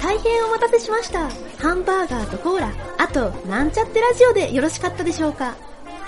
[0.00, 1.28] 大変お待たせしました。
[1.58, 5.56] ハンバーガーとコーラ、あと、なんちゃってラジオでよろしかったでしょうか。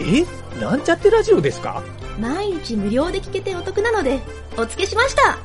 [0.01, 0.25] え？
[0.61, 1.83] なんちゃってラジオですか？
[2.19, 4.21] 毎日無料で聞けてお得なので、
[4.57, 5.39] お付けしました。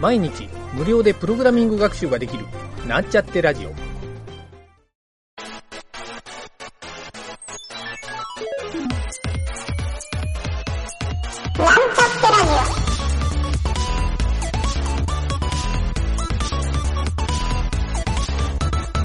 [0.00, 2.44] 毎日無料でプログラミング学習ができる
[2.86, 3.70] なんちゃってラジオ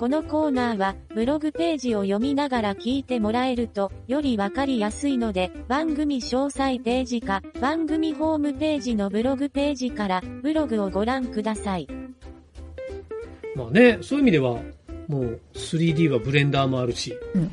[0.00, 11.86] このコーナーは、ブログページを読みながら聞いてもらえると、よりわかりやすいので、番組詳細ページか、番組ホームページのブログページから、ブログをご覧ください。
[11.86, 13.58] ー。
[13.58, 14.58] まあね、そういう意味では、
[15.06, 17.52] もう 3D はブレンダーもあるし、うん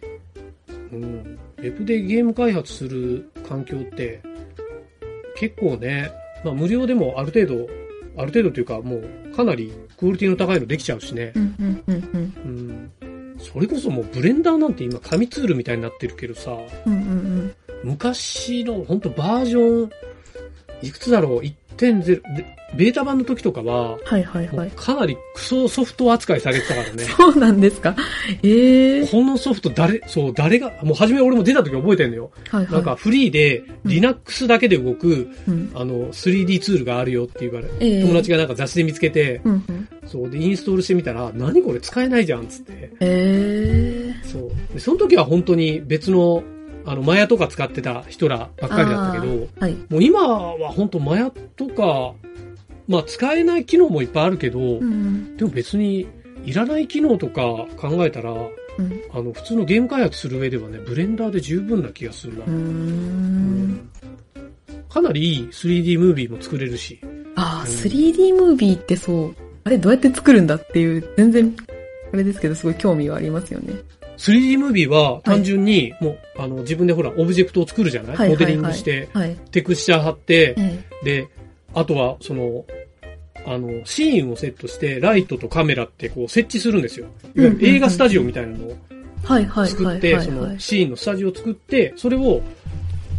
[0.93, 4.21] うんウェブでゲーム開発する環境って、
[5.35, 6.13] 結構ね、
[6.45, 7.86] まあ無料でもある程度、
[8.17, 11.31] ある程度というかもうかなりクオリティの高いのできちゃうしね。
[11.35, 13.37] うんうんうんうん。
[13.39, 16.93] それこそもうブレンダーなんて今紙ツールみたいになってるけどさ、うん。
[16.93, 19.91] うんうん昔の本当バージョン、
[20.81, 22.03] いくつだろう ?1.0、
[22.35, 24.71] でベータ版の時とかは、はいはいはい。
[24.75, 27.03] かなりクソソフト扱いされてたからね。
[27.17, 27.95] そうなんですか？
[28.43, 29.09] ええー。
[29.11, 32.31] このソフト誰、そう、誰が、もう初め俺も出た時覚えてんのよ。
[32.49, 32.73] はいはい。
[32.73, 39.87] なんかフリーでうん Linux だけで動く、うん、あの、3D ツールがあるよって言われ、ええ友達がなんか雑誌で見つけて、うんうん。
[40.05, 42.89] そう、で、インストールしてみたら、何これ使えないじゃんっつって。
[42.99, 44.51] ええそう。
[44.73, 46.43] で、その時は本当に別の、
[46.85, 49.47] あの、マヤとか使ってた人らばっかりだったけど、ー。
[49.59, 49.75] はい。
[49.89, 52.13] もう今は本当マヤとか、
[52.87, 56.07] まあ使えない機能もいっぱいあるけど、うんでも別に
[56.45, 57.41] いらない機能とか
[57.77, 59.01] 考えたら、うん。
[59.11, 62.45] あの、普通のゲーム開発する上ではね、ブレンダーで十分な気がするな。
[62.45, 63.89] うーん。
[64.89, 66.99] かなりいい 3D ムービーも作れるし。
[67.35, 69.35] ああ、うん 3D ムービーってそう。
[69.63, 71.55] あれどうやって作るんだっていう、全然、
[72.13, 73.73] あれですけど、すごい興味はありますよね。
[74.17, 79.35] 3D ムービーは単純に、もう、あの、自分でほら、オブジェクトを作るじゃない、はいはいはいモデリングして、はい。
[79.51, 81.27] テクスチャー貼って、えで、
[81.73, 82.65] あとは、その、
[83.47, 87.07] あの、シーンをセットして、ライトとカメラってこう設置するんですよ。
[87.35, 88.77] いわゆる映画スタジオみたいなのを
[89.65, 90.19] 作って。
[90.19, 92.41] そはいのシーンのスタジオを作って、それを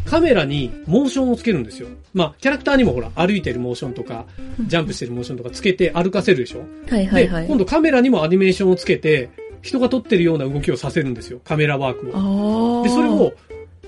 [0.05, 1.89] カメラにモーションをつけるんですよ。
[2.13, 4.27] まあ、キャラクターにもほら、歩いてるモーションとか、
[4.67, 6.61] ジャンプしてるモーションとかつけて歩かせるでしょ。
[6.91, 7.43] はいはいはい。
[7.43, 9.31] で、今度カメラにもアニメーションをつけて、
[9.63, 11.41] 人が撮ってるような動きをさせるんですよ。
[11.43, 12.83] カメラワークを。
[12.83, 13.33] で、それを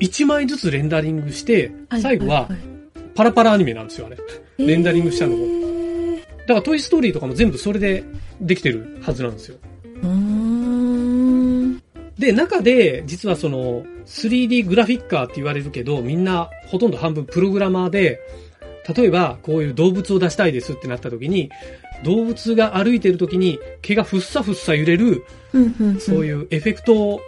[0.00, 2.70] 1枚ずつレンダリングして、はい、最後ははい
[3.14, 4.16] パラパラアニメなんですよ、あれ。
[4.16, 5.59] いレンダリングしたのを
[6.50, 8.02] だからトイストーリーとかも全部それで
[8.40, 9.58] できてるはずなんですよ。
[10.02, 11.80] うーん。
[12.18, 18.18] で、中で、実はその、3D グラフィッカーって言われるけど、みんな、ほとんど半分プログラマーで、
[18.96, 21.50] 例えば、こういう動物を出したいですってなった時に、
[22.02, 25.24] 動物が歩いてる時に、毛がふっさふっさ揺れる。
[26.00, 27.20] そういうエフェクト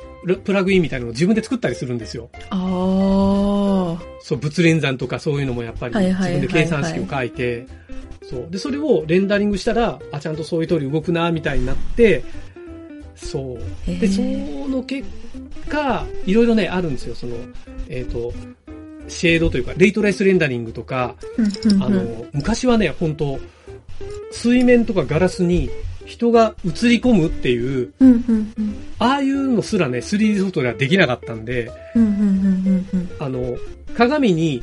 [0.45, 2.29] プラグインみたいなのを自分で作ったりするんですよ。
[2.51, 4.03] ああ。
[4.21, 7.67] そう、物連算とかそういうのもやっぱり自分で計算式を書いて、
[8.23, 8.47] そう。
[8.51, 12.23] で、それをレンダリングしたら、あ、ちゃんとそういう通り動くな、みたいになって、
[13.15, 13.91] そう。
[14.01, 15.09] で、その結
[15.69, 17.15] 果、いろいろね、あるんですよ。
[17.15, 17.37] その、
[17.89, 18.33] えっ、と、
[19.09, 21.17] シェードというか、レイトレースレンダリングとか、
[21.81, 23.39] あの、昔はね、本当
[24.33, 25.71] 水面とかガラスに
[26.05, 27.93] 人が映り込むっていう。
[28.99, 31.71] ああいうのすらね、3D ソフトではできなかったんで。
[33.19, 33.57] あの、
[33.95, 34.63] 鏡に、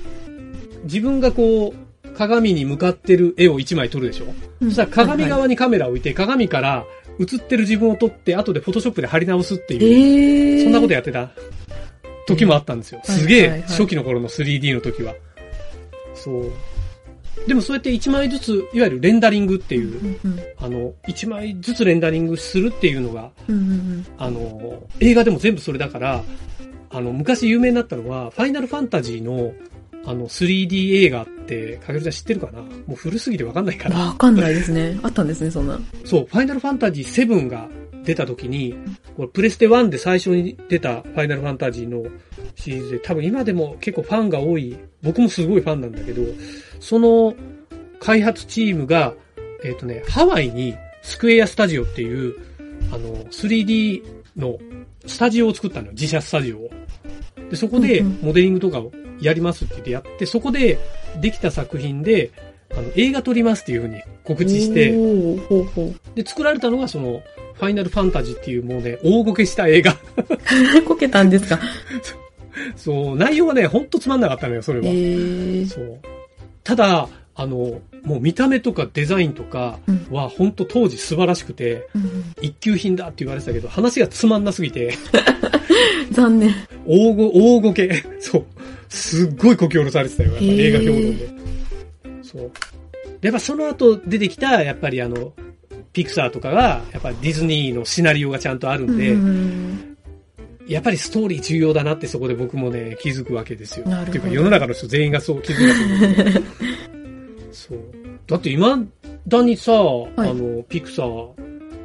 [0.84, 1.89] 自分がこう、
[2.19, 4.25] 鏡に向かってる絵を一枚撮るでしょ、
[4.62, 6.84] そしたら鏡側にカメラを置いて、鏡から
[7.18, 10.63] 映ってる自分を撮って、後でフォトショップで貼り直すっていう、ええー。
[10.66, 11.31] そんなことやってた
[12.28, 13.00] 時もあったんですよ。
[13.06, 15.16] はいすげえ初期の頃の 3D の時は。
[16.13, 16.51] そう。
[17.48, 26.22] でもそうやって一枚ずつ、いわゆるレンダリングっていう、うんうんあの、一枚ずつレンダリングするっていうのが、うんうんあの、映画でも全部それだから、
[26.89, 29.54] あの、昔有名になったのは、ファイナルファンタジーの、
[30.10, 32.62] あの、3D 映画って、かげるちゃん知ってるかな？
[32.62, 33.94] もう古すぎてわかんないかうん。
[33.94, 34.00] ら。
[34.06, 35.00] わかんないですね。
[35.04, 35.80] あったんですね、そんな。
[36.04, 37.70] そう、ファイナルファンタジー7が
[38.04, 38.74] 出た時に、
[39.16, 42.10] これプレステ1で最初に出たファイナルファンタジーの
[42.56, 46.24] シリーズで、多分今でも結構ファンが多い、僕もすごいファンなんだけど、
[46.80, 47.36] その
[48.00, 49.14] 開発チームが、
[49.64, 50.74] えっ、とね、ハワイに
[51.04, 52.36] スクエアスタジオっていう、
[52.92, 54.02] あの、3D
[54.36, 54.58] の
[55.06, 56.72] スタジオを作ったのよ、自社スタジオを。
[57.50, 58.92] で、そこでモデリングとかを
[59.22, 60.78] やりますって言ってやって、そこで
[61.22, 62.31] できた作品で、
[62.72, 64.92] あの、映画撮りますっていうふうに告知して、
[66.16, 67.22] で、作られたのがその、
[67.56, 69.92] ファイナルファンタジーっていうもうね、大ごけした映画。
[69.92, 70.81] う。
[70.86, 71.60] こけたんですか？
[72.78, 74.86] そう、内容がね、ほんとつまんなかったのよ、それは。
[74.88, 75.68] えー。
[75.68, 76.00] そう。
[76.63, 79.80] ただ、あの、もう見た目とかデザインとか
[80.12, 84.94] は本当当時素晴らしくて、うん一級品だって言われてたけど、話がつまんなすぎて、
[86.12, 86.54] 残念。
[86.86, 88.46] 大ご、大ごけ、 そう。
[88.90, 91.30] すっごいこき下ろされてたよ、やっぱり映画評論で。
[92.22, 92.52] そう。
[93.22, 95.34] でやっぱその後出てきた、やっぱりあの、
[95.94, 99.86] ピクサーとかが、やっぱディズニーのシナリオがちゃんとあるんで、うん
[100.70, 103.88] やっぱりストーリー重要だなってそこで僕もね、気づくわけですよ。
[103.90, 106.42] っていうか世の中の人全員がそう気づいたと思うんで
[107.52, 107.80] そう。
[108.28, 108.80] だって今
[109.28, 109.75] だにさ、い
[110.18, 111.32] あの、ピクサー、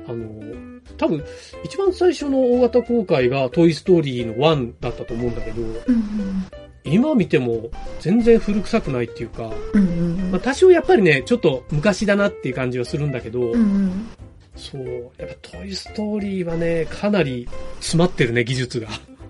[0.06, 0.53] あの、
[0.96, 1.24] 多分、
[1.64, 6.46] 一番最初の大型公開がトイストーリーの1だったと思うんだけど、うん
[6.86, 7.70] 今見ても
[8.00, 14.06] 全然古臭くないっていうか、うんうんまあ、多少やっぱりね、ちょっと昔だなっていう感じはするんだけど、うんうん。
[14.54, 17.48] そう、やっぱトイストーリーはね、かなり
[17.80, 18.88] 詰まってるね、技術が。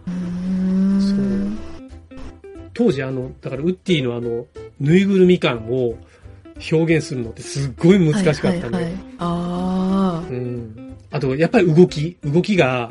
[0.08, 1.56] うん。
[2.75, 4.46] 当時あの、だからウッディのあの、
[4.81, 5.94] ぬいぐるみ感を
[6.72, 8.72] 表現するのってすっごい難しかったんだよ。
[8.72, 10.83] はいはいはい、あうん。
[11.14, 12.90] あと、やっぱり動き動きが、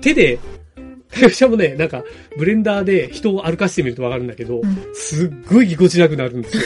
[0.00, 0.38] 手で、
[1.30, 2.02] しかもね、なんか、
[2.38, 6.62] ブレンダーで人を歩かしてみるとわかるんだけど、うんすっごいぎこちなくなるんですよ。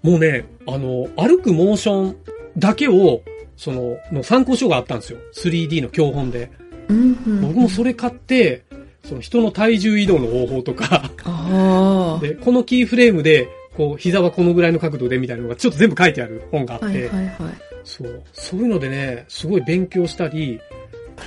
[0.02, 2.16] もうね、あの、歩くモーション
[2.56, 3.20] だけを、
[3.58, 5.18] その、の参考書があったんですよ。
[5.34, 6.50] 3D の教本で。
[6.58, 6.64] あ。
[6.88, 8.62] うんうん僕もそれ買って、
[9.04, 13.46] その人の体重移動の方法とか、あ で、このキーフレームで、
[13.76, 16.88] こう、膝はこのぐらいの角度でみたいなのがちょっと全部書いてある本がああ。
[16.88, 17.65] って、はいはいはい。
[17.86, 18.22] そう。
[18.32, 20.60] そういうのでね、すごい勉強したり、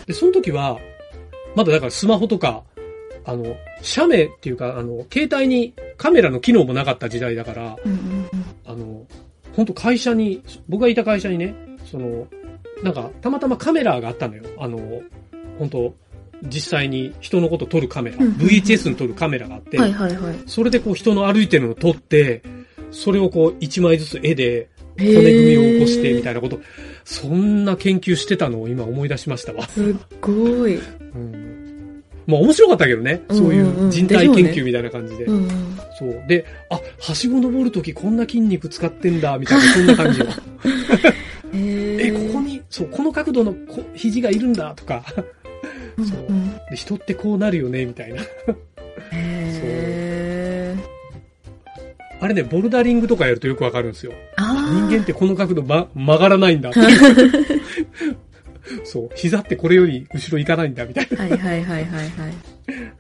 [0.06, 0.78] で、その時は、
[1.56, 2.64] まだだからスマホとか、
[3.26, 8.30] あの、写メっていうか、あの、携帯にカメラの機能もなかった時代だから、うんうん
[8.66, 9.06] あの、
[9.56, 12.28] 本当会社に、僕がいた会社にね、その、
[12.84, 14.44] なんか、たまたまカメラがあったのよ。
[14.58, 15.02] あの、
[15.58, 15.94] 本当
[16.44, 20.36] 実際に人のこと撮るカメラ、うんうんうん VHS に撮るカメラがあって、はいはいはい。
[20.46, 22.42] それでこう人の歩いてるのを撮って、
[22.92, 24.70] それをこう一枚ずつ絵で
[25.00, 26.60] 骨骨組みを起こしてみたいいなこと、
[27.04, 29.68] そんな研究してたのを今思い出しましたわ。
[29.68, 30.76] すっごい。
[30.76, 32.04] うん。
[32.28, 33.22] まあ面白かったけどね。
[33.30, 35.26] そういう人体研究みたいな感じで。
[35.26, 35.80] うんうん。
[35.98, 36.24] そう。
[36.28, 40.28] で、あ、はしご登るときこんな筋肉使ってんだ、みたいな、そんな感じよ。
[41.52, 45.04] へえ、ここに、そう、この角度のこ肘がいるんだ、とか。
[45.98, 48.22] そううんうんで人ってこうなるよね、みたいな。
[49.12, 50.09] へー
[52.22, 54.14] あれね、ボルダリングとかやるとよくわかるんですよ。
[54.38, 56.80] 人間ってこの角度、ま、曲がらないんだって。
[58.84, 59.10] そう。
[59.16, 61.18] 膝ってこれより後ろ行かないんだ、みたいな。
[61.18, 62.06] はいはいはいはいはい。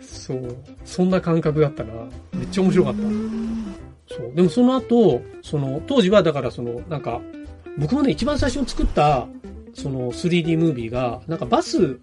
[0.01, 0.57] そう。
[0.83, 1.93] そんな感覚だったな。
[2.33, 4.15] めっちゃ面白かった。
[4.15, 4.31] そう。
[4.35, 7.21] でもその後、その、当時はだからその、なんか、
[7.77, 9.27] 僕もね、一番最初に作った、
[9.73, 11.99] その 3D ムービーが、なんかバス、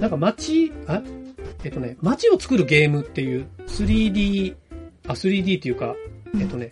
[0.00, 1.02] なんか街、あ
[1.64, 4.54] えっとね、街を作るゲームっていう 3D、
[5.06, 5.94] あ、3D っていうか、
[6.40, 6.70] えっとね、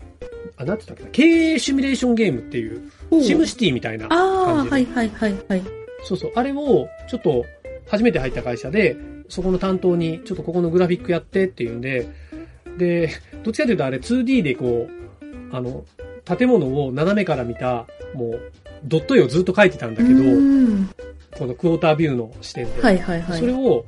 [0.57, 1.23] あ、なんて言ったっけな、経
[1.55, 2.91] 営シミュレーションゲームっていう、
[3.23, 4.71] シムシティみたいなあ感あ、じで。
[4.71, 5.63] はいはいはいはい。
[6.05, 6.33] そうそう。
[6.35, 7.45] あれを、ちょっと、
[7.89, 8.97] 初めて入った会社で、
[9.29, 12.09] そこの担当に、ちょっとここのグラフィックやってっていうんで、
[12.79, 13.11] で、
[13.43, 15.85] どっちかというとあれ 2D でこう、あの、
[16.25, 18.41] 建物を斜めから見た、もう、
[18.85, 20.91] ドット絵をずっと描いてたんだけど、うん
[21.37, 22.81] このクォータービューの視点で。
[22.81, 23.39] はいはいはい。
[23.41, 23.85] それを、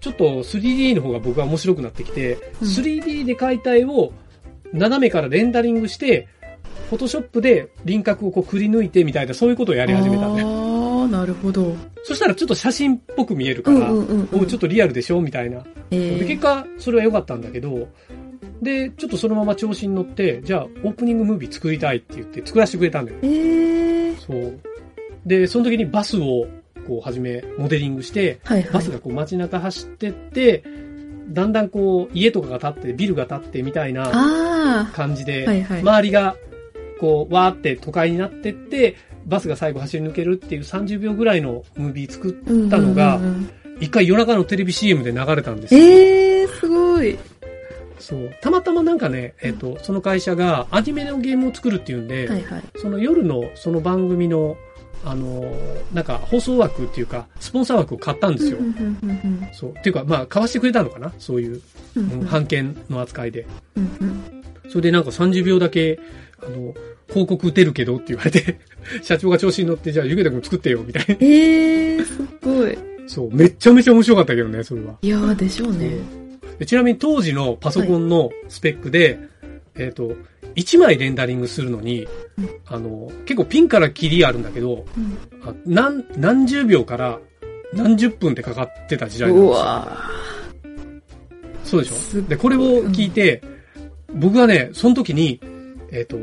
[0.00, 4.12] ちょっと 3D の方が僕は面白くなってきて、うん 3D で描いた絵を
[4.74, 6.28] 斜めからレンダリングして、
[6.90, 10.48] フォトショップで輪郭をこうくり抜いてみたいな、そういうことをやり始めたんだよ。
[10.48, 11.74] ああ、なるほど。
[12.02, 15.20] そしたらちょっと写真っぽく見えるから、うんうんうんちょっとリアルでしょ？
[15.20, 15.64] みたいな。
[15.90, 17.88] えで、結果、それは良かったんだけど、
[18.60, 23.18] で、ちょっとそのまま調子に乗って、じゃあ、オープニングムービー作りたいって言って作らせてくれたんだよ。
[23.22, 24.60] えー、そう。
[25.26, 26.46] で、その時にバスを、
[26.86, 28.72] こう、はじめ、モデリングして、はいはい。
[28.72, 30.62] バスがこう街中走ってって、
[31.28, 36.36] だんだんこう、家とかが建って、ビルが建ってみたいなあ感じで、はいはい周りが、
[37.00, 42.70] こう、わーって都会になってって、バスが最後走り抜けるっていう30秒ぐらいのムービー作っあ。
[42.70, 43.20] たのが
[43.80, 45.80] 一回夜中のテレビ CM で流れたんですよ。
[45.80, 47.18] えー、すごい。
[47.98, 48.30] そう。
[48.42, 52.62] たまたまなんかね、えっ、と、その会社がアニメのゲームを作るっていうんで、はいはい。
[52.76, 54.56] その夜のその番組の、
[55.04, 58.58] あのーなんか放送枠っていうか、スポンサー枠を買ったんですよ。
[59.52, 59.70] そう。
[59.70, 61.12] っていうか、まあ、買わしてくれたのかな？
[61.18, 61.62] そういう、
[62.30, 63.46] 版権の扱いで。
[64.68, 66.00] それでなんか30秒だけ、
[66.42, 66.74] あの、
[67.08, 68.58] 広告打てるけどって言われて、
[69.02, 71.14] 社長が調子に乗って、じゃあ、ゆげたくん作ってよ、みたいな。
[71.20, 72.76] えー、すごい。
[73.06, 74.94] そう、めっちゃめちゃ面白かったけどね、それは。
[75.02, 75.98] いやーでしょうね。
[76.58, 79.18] でちなみに当時のパソコンのスペックで、
[79.76, 80.16] えっ、と、
[80.56, 82.06] 1枚レンダリングするのに、
[82.38, 85.18] うんあの、結構ピンからキリあるんだけど、うん
[85.48, 87.18] あ何、何十秒から
[87.72, 89.60] 何十分ってかかってた時代なんうですよ。
[89.60, 89.98] わ
[91.64, 92.22] そうでしょ？
[92.22, 93.42] で、これを聞いて、
[94.14, 95.40] 僕はね、その時に、
[95.90, 96.16] えっ、と、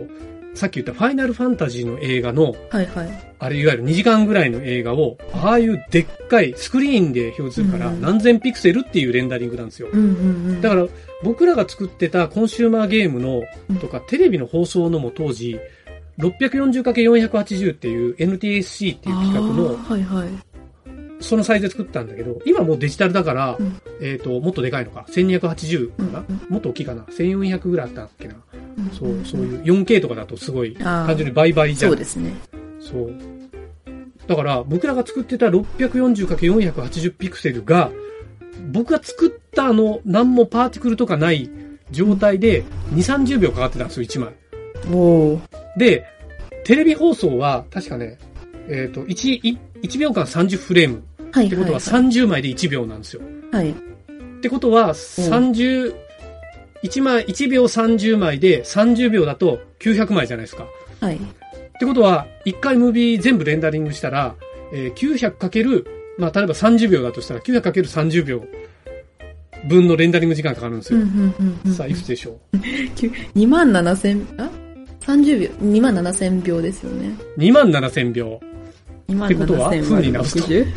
[0.54, 3.34] さっき言ったファイナルファンタジーの映画の、ーはいはい。
[3.40, 9.88] あれいわゆる2時間ぐらいの映画を、ああいうでっかいスクリーンで表示するから、うん何千ピクセルっていうレンダリングなんですよ。
[10.62, 10.88] だから、
[11.24, 15.60] 僕らが作ってたコンシューマーゲームのうん、とか、テレビの放送のも当時、
[16.20, 20.52] 640×480 っていう NTSC っていう規格の、はいはい。
[21.22, 25.06] そのサイズで作ったんだけど、今もうデジタルだから、うんえっ、と、もっとでかいのか。
[25.10, 28.36] 1280かな、うんうんもっと大きいかな ?1400 ぐらいあったっけな、
[28.98, 31.92] そう、んそういう 4K とかだとすごい、単純に倍々じゃん。
[31.92, 32.34] そうですね。
[32.80, 33.14] そう。
[34.28, 37.92] だから、僕らが作ってた 640×480 ピクセルが、
[38.72, 41.50] 僕が作ったあの、何もパーティクルとかない
[41.92, 42.64] 状態で、
[42.94, 44.34] 2、30秒かかってたんですよ、1枚。
[44.92, 45.40] おー。
[45.78, 46.06] で、
[46.64, 48.18] テレビ放送は、確かね、
[48.68, 51.04] えっ、と、1、い1秒間30フレーム。
[51.32, 53.22] はいってことははい30枚で1秒なんですよ。
[53.52, 53.72] はい。
[53.72, 53.74] っ
[54.42, 55.94] てことは、30、
[56.84, 60.66] 1枚、1秒30枚で30秒だと900枚じゃないですか。
[61.00, 61.16] はい。
[61.16, 61.20] っ
[61.80, 64.36] てことは、1回ムービー全部レンダリングしたら、
[64.74, 65.86] えー、900かける、
[66.18, 68.44] まあ、例えば30秒だとしたら、900かける30秒
[69.68, 71.00] 分のレンダリング時間かかるんですよ。
[71.76, 72.58] さあ、いくつでしょう？
[73.38, 74.50] 2万7千、あ
[75.02, 77.12] ?30 秒、2万7千秒ですよね。
[77.38, 78.40] ?2 万7000秒。
[79.10, 80.68] 2万ってことは7千分に直すと 60?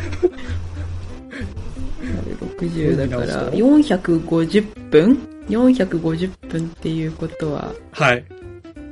[2.60, 5.18] 60 だから、分450分？
[5.48, 8.24] ?450 分っていうことは、はい。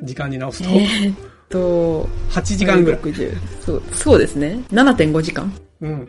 [0.02, 1.16] 時間に直すと、えーっ
[1.48, 3.00] と、8時間ぐらい。
[3.00, 4.58] 60そう、そうですね。
[4.72, 6.08] 7.5時間うん。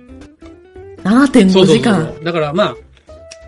[1.03, 2.23] ?7.5 そうそう時間そう。
[2.23, 2.75] だから、まあ、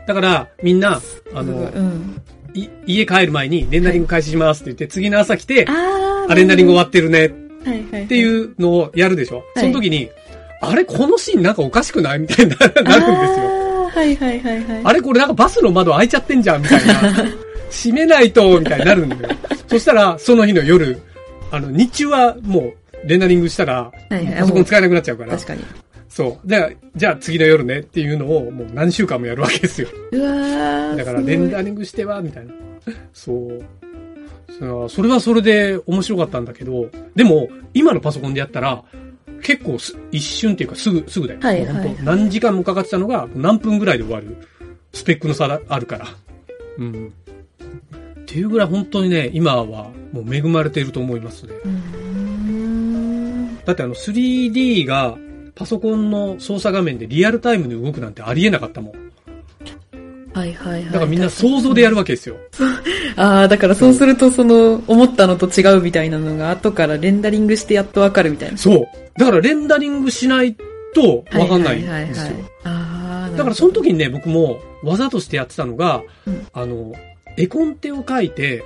[0.07, 1.01] だから、みんな、
[1.33, 2.21] あの、うん。
[2.53, 7.31] い家帰る前にレンダリング開始しますって言って、次の朝来て、あレンダリング終わってるねっ
[7.65, 8.07] はいはいはい。
[8.07, 10.09] ていうのをやるでしょ、はいその時に、
[10.61, 12.19] あれこのシーンなんかおかしくない？
[12.19, 13.54] みたいにななるんですよ。
[13.95, 14.81] はいはいはいはい。
[14.83, 16.93] あれこれなんかバスの窓開いちゃってんじゃんみたいな。
[17.71, 19.35] 閉めないと、みたいになるんだよ。
[19.67, 20.97] そしたら、その日の夜、
[21.51, 25.31] あの、日中はもう、レンダリングしたら、はいはいパソコン使えなくなっちゃうから。
[25.31, 25.63] 確かに。
[26.09, 26.47] そう。
[26.47, 29.87] じゃあ、じゃあ次の夜ねっていうのをもう何週間もやるわけですよ。
[30.11, 32.53] うわーだから、レンダリングしては、みたいな。
[33.13, 33.63] そう。
[34.89, 38.81] それはそれで面白かったんだけど、でも、今のパソコンでやったら、
[39.45, 41.39] 結構す一瞬っていうかすぐ、すぐだよ。
[41.39, 41.63] はい
[42.03, 44.35] 何時間もかかってたのが何分ぐらいで終わる。
[44.91, 46.07] スペックの差があるから。
[46.79, 47.13] うん。
[48.21, 51.53] っていうぐらい本当にね、今はもう恵まれていると思いますね。
[53.65, 55.15] だってあの 3D が
[55.53, 58.93] パソコンの操作画面でリアルタイムで動くなんてありえなかったもん。
[60.33, 60.85] はいはいはい。
[60.85, 62.37] だからみんな想像でやるわけですよ。
[63.15, 68.57] ああ、だからそうするとその、思ったのと違うみたいなのが後からレンダリングしてやっとわかるみたいな。
[68.57, 68.87] そう。
[69.17, 70.55] だからレンダリングしない
[70.93, 72.35] とわかんないんはいはいはいはいですよ。。
[72.63, 76.93] ああ、だからその時にね、僕も技としてやってたのが、うんあの、
[77.37, 78.63] 絵コンテを書いて、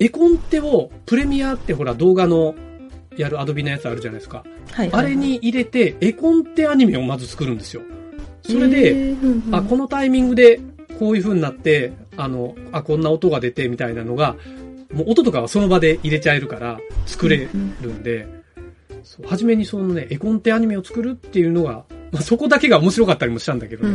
[0.00, 2.54] 絵コンテをプレミアってほら動画の
[3.16, 4.38] やるアドビのやつあるじゃないですか。
[4.38, 7.82] はいはいはいあれに入れて、絵コンテアニメをまず作るんですよ。
[8.42, 9.14] それで、
[9.52, 10.60] あ、このタイミングで
[10.98, 14.36] こういう風になって、あの、あ、こんな音が出てみたいなのが、
[14.92, 18.26] もう音とかはその場で入れちゃえるから作れるんで、
[19.04, 23.86] そう初めにそのね、絵コンテアニメを作るっていうのが、まあ、そこだけが面白かったりもしたんだけど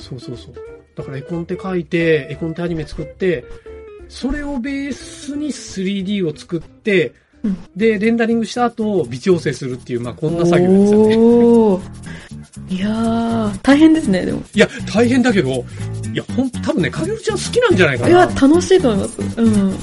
[0.00, 0.54] そうそうそう。
[0.94, 3.44] だから絵コンテ書いて、絵コンテアニメ作って、
[4.08, 11.84] それをベースに 3D を作って、うんで、レンダリングした後、微調整するっていう、まあこんな作業ですよね。
[12.68, 14.42] いやー、大変ですね、でも。
[14.54, 15.64] いや、大変だけど、
[16.12, 18.40] いや、ほんと、多分ね、かげるちゃん好きなんじゃないかいや、な。
[18.40, 19.40] 楽しいと思います。
[19.40, 19.78] うん。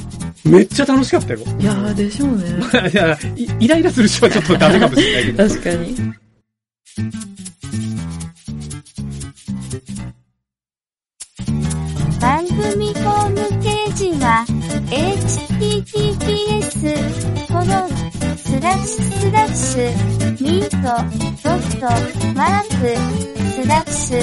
[0.45, 1.39] めっちゃ楽しかったよ。
[1.59, 2.43] いやー、でしょうね。
[2.91, 5.47] いやいイライラする人はちょっとダメかもしれないけど。
[5.49, 5.95] 確かに。
[12.21, 14.45] 番組ホームページは、
[14.89, 16.35] https,
[17.47, 17.89] コロン、
[18.37, 19.81] スラッシュスラッシュ、
[20.43, 20.75] ミート、
[21.43, 21.85] ドット、
[22.35, 22.85] マーク、
[23.51, 24.19] スラッシュ、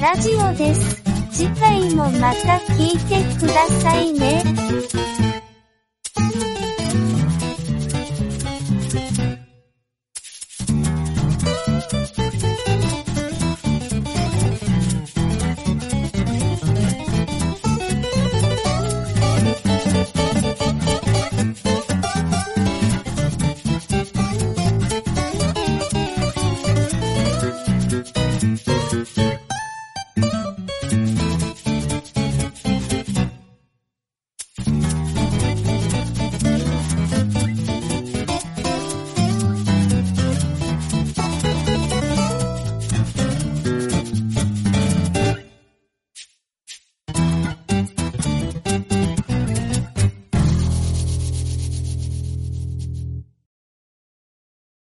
[0.00, 1.13] ラジオです。
[1.34, 5.43] 次回もまた聞いてくださいね。